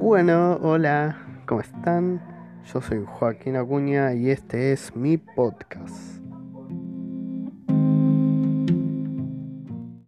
[0.00, 2.22] Bueno, hola, ¿cómo están?
[2.72, 6.17] Yo soy Joaquín Acuña y este es mi podcast.